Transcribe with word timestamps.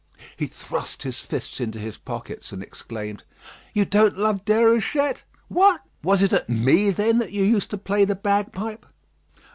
He 0.35 0.47
thrust 0.47 1.03
his 1.03 1.19
fists 1.19 1.59
into 1.61 1.77
his 1.77 1.99
pockets, 1.99 2.51
and 2.51 2.63
exclaimed: 2.63 3.23
"You 3.71 3.85
don't 3.85 4.17
love 4.17 4.43
Déruchette? 4.45 5.21
What! 5.47 5.83
was 6.01 6.23
it 6.23 6.33
at 6.33 6.49
me, 6.49 6.89
then, 6.89 7.19
that 7.19 7.33
you 7.33 7.43
used 7.43 7.69
to 7.69 7.77
play 7.77 8.03
the 8.03 8.15
bagpipe?" 8.15 8.87